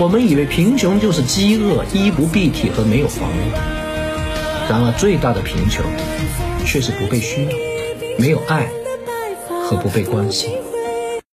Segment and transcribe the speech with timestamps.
[0.00, 3.50] 我们以为贫穷就是饥饿、衣不蔽体和没有房屋，
[4.70, 5.84] 然而最大的贫穷
[6.64, 7.50] 却是不被需要、
[8.16, 8.68] 没有爱
[9.64, 10.52] 和不被关心。